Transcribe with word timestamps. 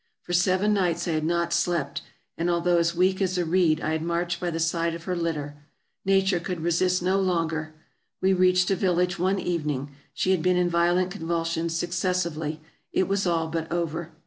For 0.23 0.33
seven 0.33 0.73
nights 0.73 1.07
I 1.07 1.11
had 1.11 1.23
not 1.23 1.53
slept, 1.53 2.01
and 2.35 2.49
although 2.49 2.79
as 2.79 2.95
weak 2.95 3.21
as 3.21 3.37
a 3.37 3.45
reed, 3.45 3.79
I 3.81 3.91
had 3.91 4.01
marched 4.01 4.39
by 4.39 4.49
the 4.49 4.59
side 4.59 4.95
of 4.95 5.03
her 5.03 5.15
litter. 5.15 5.57
Nature 6.05 6.39
could 6.39 6.61
resist 6.61 7.03
no 7.03 7.19
longer. 7.19 7.73
We 8.19 8.33
reached 8.33 8.71
a 8.71 8.75
village 8.75 9.19
one 9.19 9.37
evening; 9.37 9.91
she 10.11 10.31
had 10.31 10.41
been 10.41 10.57
in 10.57 10.71
violent 10.71 11.11
convulsions 11.11 11.77
successively; 11.77 12.61
it 12.91 13.07
was 13.07 13.27
all 13.27 13.47
but 13.47 13.71
over. 13.71 14.09